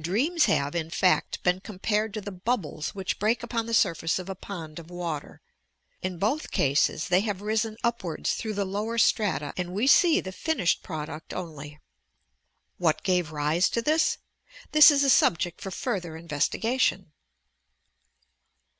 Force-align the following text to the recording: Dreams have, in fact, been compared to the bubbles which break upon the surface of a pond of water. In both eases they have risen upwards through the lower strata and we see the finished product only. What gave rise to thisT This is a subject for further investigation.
Dreams 0.00 0.44
have, 0.44 0.72
in 0.76 0.88
fact, 0.88 1.42
been 1.42 1.58
compared 1.58 2.14
to 2.14 2.20
the 2.20 2.30
bubbles 2.30 2.94
which 2.94 3.18
break 3.18 3.42
upon 3.42 3.66
the 3.66 3.74
surface 3.74 4.20
of 4.20 4.28
a 4.28 4.36
pond 4.36 4.78
of 4.78 4.88
water. 4.88 5.40
In 6.00 6.16
both 6.20 6.56
eases 6.56 7.08
they 7.08 7.22
have 7.22 7.42
risen 7.42 7.76
upwards 7.82 8.34
through 8.34 8.54
the 8.54 8.64
lower 8.64 8.98
strata 8.98 9.52
and 9.56 9.72
we 9.74 9.88
see 9.88 10.20
the 10.20 10.30
finished 10.30 10.84
product 10.84 11.34
only. 11.34 11.80
What 12.78 13.02
gave 13.02 13.32
rise 13.32 13.68
to 13.70 13.82
thisT 13.82 14.18
This 14.70 14.92
is 14.92 15.02
a 15.02 15.10
subject 15.10 15.60
for 15.60 15.72
further 15.72 16.16
investigation. 16.16 17.10